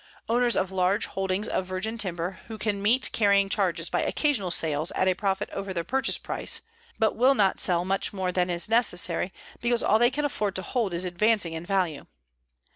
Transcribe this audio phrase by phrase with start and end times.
[0.27, 4.89] Owners of large holdings of virgin timber who can meet carrying charges by occasional sales
[4.93, 6.61] at a profit over their purchase price,
[6.97, 10.63] but will not sell much more than is necessary because all they can afford to
[10.63, 12.07] hold is advancing in value.